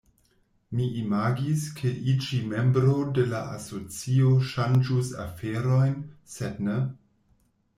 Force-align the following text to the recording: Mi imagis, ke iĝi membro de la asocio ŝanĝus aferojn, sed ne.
Mi 0.77 0.85
imagis, 1.01 1.65
ke 1.79 1.91
iĝi 2.13 2.39
membro 2.55 2.95
de 3.19 3.25
la 3.35 3.41
asocio 3.59 4.33
ŝanĝus 4.53 5.13
aferojn, 5.27 6.01
sed 6.39 6.65
ne. 6.71 6.81